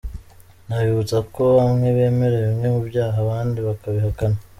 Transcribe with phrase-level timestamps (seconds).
[0.67, 4.37] Nabibutsa ko bamwe bemera bimwe mu byaha abandi bakabihakana.